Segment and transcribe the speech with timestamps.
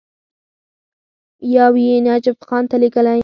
[1.55, 3.19] یو یې نجف خان ته لېږلی.